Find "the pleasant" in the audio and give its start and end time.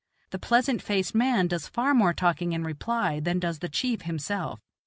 0.31-0.81